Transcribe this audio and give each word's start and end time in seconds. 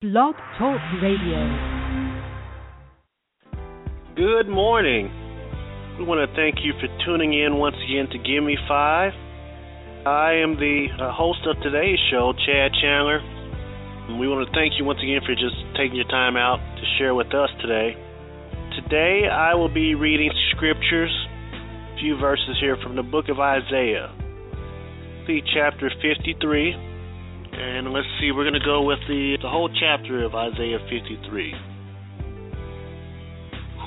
Blog 0.00 0.34
Talk 0.56 0.80
Radio. 1.02 1.44
Good 4.16 4.48
morning. 4.48 5.12
We 5.98 6.06
want 6.08 6.24
to 6.24 6.34
thank 6.34 6.64
you 6.64 6.72
for 6.80 6.88
tuning 7.04 7.36
in 7.36 7.60
once 7.60 7.76
again 7.84 8.08
to 8.08 8.16
Give 8.16 8.42
Me 8.42 8.56
Five. 8.66 9.12
I 10.08 10.40
am 10.40 10.56
the 10.56 10.88
uh, 10.96 11.12
host 11.12 11.40
of 11.44 11.60
today's 11.60 11.98
show, 12.10 12.32
Chad 12.32 12.72
Chandler. 12.80 13.20
We 14.16 14.24
want 14.24 14.48
to 14.48 14.52
thank 14.56 14.80
you 14.80 14.86
once 14.86 15.04
again 15.04 15.20
for 15.20 15.36
just 15.36 15.60
taking 15.76 15.96
your 16.00 16.08
time 16.08 16.32
out 16.34 16.64
to 16.80 16.84
share 16.96 17.14
with 17.14 17.34
us 17.36 17.50
today. 17.60 17.92
Today 18.80 19.28
I 19.28 19.52
will 19.52 19.68
be 19.68 19.94
reading 19.94 20.32
scriptures, 20.56 21.12
a 21.52 22.00
few 22.00 22.16
verses 22.16 22.56
here 22.58 22.78
from 22.82 22.96
the 22.96 23.04
book 23.04 23.28
of 23.28 23.38
Isaiah, 23.38 24.08
the 25.28 25.44
chapter 25.52 25.92
53. 26.00 26.89
And 27.60 27.92
let's 27.92 28.06
see, 28.18 28.32
we're 28.32 28.44
going 28.48 28.54
to 28.54 28.64
go 28.64 28.80
with 28.84 29.00
the, 29.06 29.36
the 29.42 29.48
whole 29.48 29.68
chapter 29.68 30.24
of 30.24 30.34
Isaiah 30.34 30.78
53. 30.88 31.52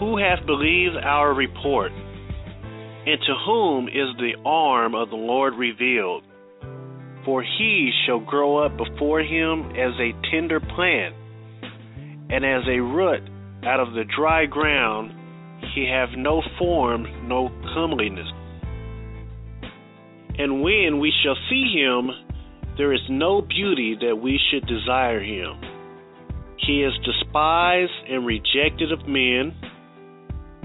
Who 0.00 0.18
hath 0.18 0.44
believed 0.44 0.96
our 0.96 1.32
report? 1.32 1.92
And 1.92 3.20
to 3.26 3.34
whom 3.46 3.86
is 3.86 4.10
the 4.18 4.32
arm 4.44 4.96
of 4.96 5.10
the 5.10 5.16
Lord 5.16 5.54
revealed? 5.54 6.24
For 7.24 7.44
he 7.44 7.92
shall 8.04 8.18
grow 8.18 8.58
up 8.58 8.76
before 8.76 9.20
him 9.20 9.70
as 9.70 9.94
a 10.00 10.18
tender 10.32 10.58
plant, 10.58 11.14
and 12.28 12.44
as 12.44 12.66
a 12.66 12.80
root 12.80 13.22
out 13.64 13.78
of 13.78 13.94
the 13.94 14.04
dry 14.16 14.46
ground. 14.46 15.12
He 15.76 15.88
have 15.88 16.08
no 16.16 16.42
form, 16.58 17.06
no 17.28 17.50
comeliness. 17.72 18.26
And 20.38 20.60
when 20.60 20.98
we 20.98 21.12
shall 21.22 21.36
see 21.48 21.72
him, 21.72 22.10
there 22.76 22.92
is 22.92 23.00
no 23.08 23.40
beauty 23.42 23.96
that 24.00 24.16
we 24.16 24.38
should 24.50 24.66
desire 24.66 25.20
him. 25.20 25.60
He 26.58 26.82
is 26.82 26.92
despised 27.04 27.92
and 28.08 28.26
rejected 28.26 28.92
of 28.92 29.06
men, 29.08 29.54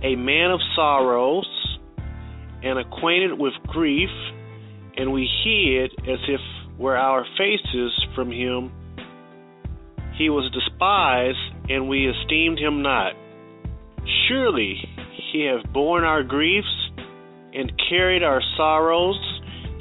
a 0.04 0.16
man 0.16 0.52
of 0.52 0.60
sorrows, 0.76 1.48
and 2.64 2.80
acquainted 2.80 3.40
with 3.40 3.54
grief, 3.68 4.10
and 4.98 5.12
we 5.14 5.30
hid 5.44 5.92
as 6.10 6.20
if 6.28 6.42
were 6.78 6.98
our 6.98 7.26
faces 7.38 7.94
from 8.16 8.32
him. 8.32 8.72
He 10.18 10.30
was 10.30 10.52
despised, 10.52 11.38
and 11.70 11.90
we 11.90 12.08
esteemed 12.08 12.60
him 12.60 12.82
not. 12.82 13.14
Surely 14.28 14.78
he 15.32 15.46
hath 15.46 15.72
borne 15.74 16.04
our 16.04 16.24
griefs 16.24 16.92
and 17.54 17.72
carried 17.90 18.24
our 18.24 18.42
sorrows 18.58 19.20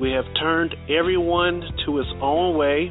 we 0.00 0.12
have 0.12 0.24
turned 0.40 0.74
everyone 0.88 1.60
to 1.84 1.98
his 1.98 2.06
own 2.22 2.56
way, 2.56 2.90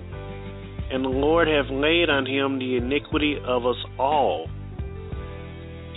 and 0.91 1.03
the 1.03 1.09
Lord 1.09 1.47
hath 1.47 1.71
laid 1.71 2.07
on 2.07 2.27
him 2.27 2.59
the 2.59 2.77
iniquity 2.77 3.37
of 3.43 3.65
us 3.65 3.77
all. 3.97 4.47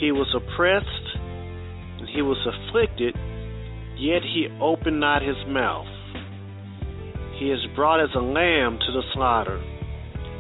He 0.00 0.10
was 0.10 0.26
oppressed, 0.34 0.88
and 2.00 2.08
he 2.08 2.22
was 2.22 2.38
afflicted, 2.48 3.14
yet 3.98 4.22
he 4.22 4.48
opened 4.58 5.00
not 5.00 5.20
his 5.20 5.36
mouth. 5.46 5.86
He 7.38 7.50
is 7.50 7.60
brought 7.76 8.02
as 8.02 8.10
a 8.16 8.24
lamb 8.24 8.78
to 8.78 8.92
the 8.92 9.02
slaughter, 9.12 9.60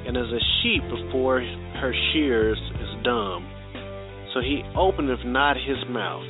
and 0.06 0.16
as 0.16 0.32
a 0.32 0.40
sheep 0.62 0.82
before 0.88 1.40
her 1.80 1.92
shears 2.12 2.58
is 2.80 3.04
dumb. 3.04 3.46
So 4.32 4.40
he 4.40 4.62
openeth 4.74 5.20
not 5.26 5.56
his 5.58 5.84
mouth. 5.90 6.24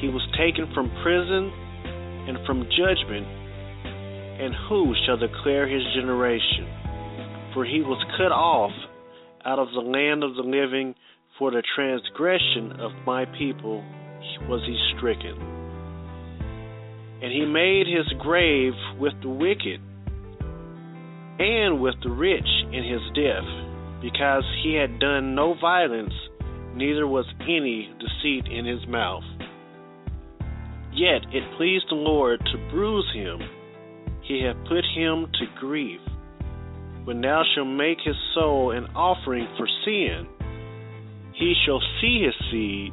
He 0.00 0.08
was 0.08 0.26
taken 0.36 0.66
from 0.74 0.90
prison 1.04 1.61
and 2.28 2.38
from 2.46 2.68
judgment, 2.76 3.26
and 4.40 4.54
who 4.68 4.94
shall 5.04 5.16
declare 5.16 5.68
his 5.68 5.82
generation? 5.94 6.66
For 7.54 7.64
he 7.64 7.80
was 7.80 8.02
cut 8.16 8.32
off 8.32 8.72
out 9.44 9.58
of 9.58 9.68
the 9.72 9.80
land 9.80 10.24
of 10.24 10.34
the 10.34 10.42
living, 10.42 10.94
for 11.38 11.50
the 11.50 11.62
transgression 11.74 12.80
of 12.80 12.92
my 13.06 13.24
people 13.38 13.84
was 14.48 14.62
he 14.66 14.78
stricken. 14.96 15.36
And 17.22 17.32
he 17.32 17.44
made 17.44 17.86
his 17.86 18.06
grave 18.20 18.72
with 18.98 19.12
the 19.22 19.28
wicked 19.28 19.80
and 21.38 21.80
with 21.80 21.94
the 22.02 22.10
rich 22.10 22.48
in 22.72 22.84
his 22.84 23.02
death, 23.14 23.46
because 24.00 24.44
he 24.62 24.74
had 24.74 24.98
done 24.98 25.34
no 25.34 25.54
violence, 25.60 26.14
neither 26.74 27.06
was 27.06 27.26
any 27.42 27.90
deceit 27.98 28.50
in 28.52 28.64
his 28.64 28.86
mouth. 28.86 29.24
Yet 31.02 31.34
it 31.34 31.42
pleased 31.56 31.86
the 31.90 31.96
Lord 31.96 32.38
to 32.46 32.70
bruise 32.70 33.10
him. 33.12 33.40
He 34.22 34.44
hath 34.44 34.54
put 34.68 34.84
him 34.94 35.26
to 35.34 35.46
grief. 35.58 35.98
When 37.02 37.20
thou 37.20 37.42
shalt 37.42 37.66
make 37.66 37.98
his 38.04 38.14
soul 38.34 38.70
an 38.70 38.86
offering 38.94 39.48
for 39.58 39.66
sin, 39.84 40.28
he 41.34 41.54
shall 41.66 41.82
see 42.00 42.22
his 42.22 42.34
seed, 42.52 42.92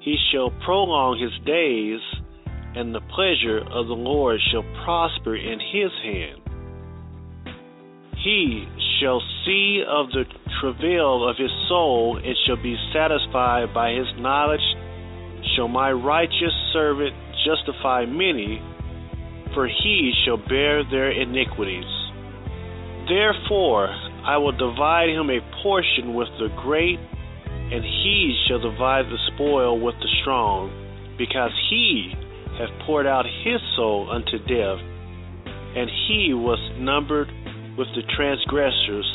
he 0.00 0.16
shall 0.30 0.50
prolong 0.66 1.18
his 1.18 1.32
days, 1.46 2.00
and 2.76 2.94
the 2.94 3.00
pleasure 3.16 3.60
of 3.72 3.86
the 3.86 3.96
Lord 3.96 4.38
shall 4.52 4.66
prosper 4.84 5.34
in 5.34 5.58
his 5.60 5.90
hand. 6.04 6.42
He 8.22 8.68
shall 9.00 9.22
see 9.46 9.82
of 9.88 10.10
the 10.10 10.24
travail 10.60 11.26
of 11.26 11.36
his 11.38 11.52
soul, 11.70 12.20
and 12.22 12.36
shall 12.46 12.62
be 12.62 12.76
satisfied 12.92 13.72
by 13.72 13.92
his 13.92 14.08
knowledge 14.18 14.60
shall 15.54 15.68
my 15.68 15.92
righteous 15.92 16.54
servant 16.72 17.14
justify 17.44 18.04
many, 18.04 18.60
for 19.54 19.66
he 19.66 20.12
shall 20.24 20.36
bear 20.36 20.84
their 20.84 21.10
iniquities. 21.10 21.88
Therefore 23.08 23.88
I 24.24 24.36
will 24.36 24.52
divide 24.52 25.08
him 25.08 25.30
a 25.30 25.40
portion 25.62 26.14
with 26.14 26.28
the 26.38 26.48
great, 26.62 26.98
and 26.98 27.84
he 27.84 28.36
shall 28.46 28.60
divide 28.60 29.06
the 29.06 29.18
spoil 29.34 29.80
with 29.80 29.94
the 30.00 30.08
strong, 30.20 30.70
because 31.16 31.52
he 31.70 32.12
hath 32.58 32.70
poured 32.86 33.06
out 33.06 33.24
his 33.24 33.60
soul 33.76 34.10
unto 34.10 34.38
death, 34.38 34.80
and 35.76 35.88
he 36.08 36.34
was 36.34 36.58
numbered 36.78 37.28
with 37.78 37.88
the 37.94 38.02
transgressors, 38.16 39.06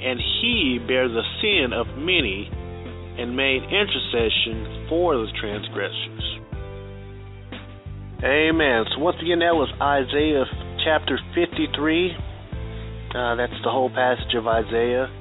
and 0.00 0.18
he 0.40 0.78
bare 0.86 1.08
the 1.08 1.22
sin 1.40 1.72
of 1.72 1.86
many 1.98 2.50
and 3.18 3.36
made 3.36 3.62
intercession 3.64 4.86
for 4.88 5.16
the 5.16 5.26
transgressors. 5.40 6.34
Amen. 8.24 8.84
So, 8.94 9.02
once 9.02 9.16
again, 9.20 9.40
that 9.40 9.52
was 9.52 9.68
Isaiah 9.80 10.44
chapter 10.84 11.18
53. 11.34 12.16
Uh, 13.14 13.36
that's 13.36 13.52
the 13.62 13.70
whole 13.70 13.90
passage 13.90 14.34
of 14.34 14.46
Isaiah. 14.46 15.12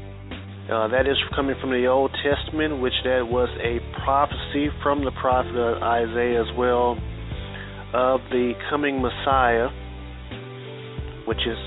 Uh, 0.71 0.87
that 0.87 1.05
is 1.05 1.19
coming 1.35 1.55
from 1.59 1.71
the 1.71 1.85
Old 1.87 2.11
Testament, 2.23 2.79
which 2.79 2.95
that 3.03 3.27
was 3.27 3.49
a 3.59 3.83
prophecy 4.05 4.71
from 4.81 5.03
the 5.03 5.11
prophet 5.19 5.51
Isaiah 5.83 6.39
as 6.39 6.47
well 6.57 6.95
of 7.93 8.21
the 8.31 8.53
coming 8.69 9.01
Messiah, 9.01 9.67
which 11.27 11.43
is 11.45 11.59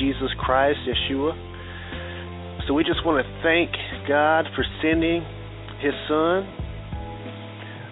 Jesus 0.00 0.32
Christ, 0.40 0.80
Yeshua. 0.88 1.36
So 2.66 2.72
we 2.72 2.82
just 2.82 3.04
want 3.04 3.20
to 3.20 3.28
thank 3.44 3.70
God 4.08 4.46
for 4.56 4.64
sending 4.80 5.22
his 5.84 5.92
son, 6.08 6.48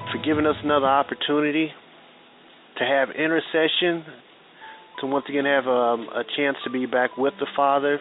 for 0.08 0.18
giving 0.24 0.46
us 0.46 0.56
another 0.64 0.86
opportunity 0.86 1.68
to 2.78 2.84
have 2.84 3.10
intercession, 3.10 4.02
to 5.00 5.06
once 5.06 5.26
again 5.28 5.44
have 5.44 5.66
um, 5.66 6.08
a 6.08 6.24
chance 6.34 6.56
to 6.64 6.70
be 6.70 6.86
back 6.86 7.18
with 7.18 7.34
the 7.38 7.46
Father. 7.54 8.00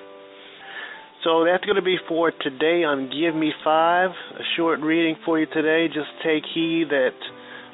So 1.25 1.43
that's 1.43 1.65
going 1.65 1.75
to 1.75 1.81
be 1.81 1.97
for 2.07 2.31
today 2.31 2.87
on 2.87 3.11
Give 3.11 3.35
Me 3.35 3.51
Five, 3.65 4.11
a 4.11 4.43
short 4.55 4.79
reading 4.79 5.17
for 5.25 5.37
you 5.37 5.45
today. 5.47 5.87
Just 5.87 6.09
take 6.23 6.43
heed 6.53 6.85
that 6.89 7.17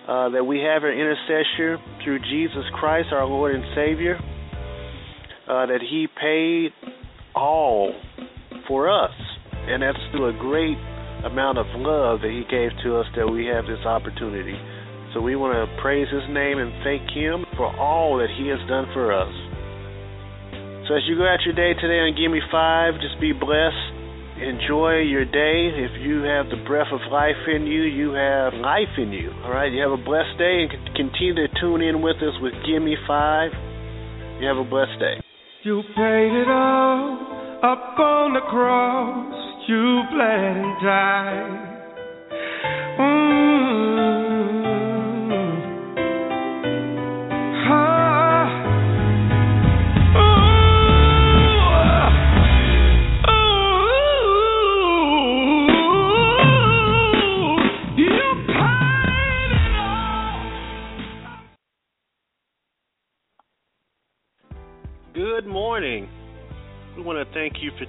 uh, 0.08 0.30
that 0.30 0.44
we 0.44 0.58
have 0.60 0.84
our 0.84 0.92
intercessor 0.92 1.78
through 2.04 2.19
Jesus 2.19 2.64
Christ, 2.74 3.10
our 3.12 3.25
Lord 3.25 3.54
and 3.54 3.64
Savior, 3.75 4.16
uh, 5.48 5.68
that 5.68 5.81
He 5.88 6.08
paid 6.19 6.72
all 7.36 7.94
for 8.68 8.90
us, 8.90 9.14
and 9.52 9.84
that's 9.84 10.00
through 10.12 10.30
a 10.36 10.40
great 10.40 10.78
amount 11.28 11.60
of 11.60 11.68
love 11.76 12.24
that 12.24 12.32
He 12.32 12.48
gave 12.48 12.72
to 12.84 12.98
us 12.98 13.08
that 13.16 13.28
we 13.28 13.46
have 13.52 13.68
this 13.68 13.84
opportunity. 13.86 14.56
So 15.14 15.22
we 15.22 15.36
want 15.36 15.56
to 15.56 15.68
praise 15.82 16.08
His 16.08 16.26
name 16.32 16.58
and 16.58 16.72
thank 16.84 17.12
Him 17.12 17.46
for 17.56 17.68
all 17.76 18.18
that 18.18 18.32
He 18.32 18.48
has 18.50 18.60
done 18.68 18.88
for 18.96 19.12
us. 19.12 19.34
So 20.88 20.96
as 20.96 21.04
you 21.06 21.20
go 21.20 21.28
out 21.28 21.44
your 21.44 21.56
day 21.56 21.76
today 21.76 22.00
on 22.00 22.16
give 22.16 22.32
me 22.32 22.40
five, 22.50 22.96
just 23.04 23.20
be 23.20 23.36
blessed 23.36 23.98
enjoy 24.42 25.02
your 25.02 25.26
day. 25.26 25.74
If 25.74 26.02
you 26.02 26.22
have 26.24 26.50
the 26.50 26.62
breath 26.68 26.92
of 26.92 27.02
life 27.12 27.42
in 27.48 27.66
you, 27.66 27.84
you 27.84 28.14
have 28.14 28.54
life 28.54 28.94
in 28.98 29.12
you. 29.12 29.32
All 29.44 29.52
right. 29.52 29.72
You 29.72 29.82
have 29.82 29.92
a 29.92 30.04
blessed 30.04 30.38
day 30.38 30.66
and 30.66 30.96
continue 30.96 31.36
to 31.36 31.48
tune 31.60 31.82
in 31.82 32.02
with 32.02 32.18
us 32.18 32.36
with 32.42 32.54
Gimme 32.66 32.96
Five. 33.08 33.52
You 34.40 34.48
have 34.48 34.58
a 34.58 34.70
blessed 34.70 35.00
day. 35.00 35.18
You 35.64 35.82
paid 35.96 36.32
it 36.32 36.48
all 36.48 37.60
up 37.64 38.00
on 38.00 38.34
the 38.34 38.42
cross. 38.50 39.47
You 39.68 40.02
bled 40.10 40.22
and 40.22 40.81
died. 40.81 41.74
Good 65.14 65.46
morning. 65.46 66.08
We 66.96 67.04
want 67.04 67.19
to 67.19 67.34
thank 67.34 67.56
you 67.62 67.72
for 67.78 67.86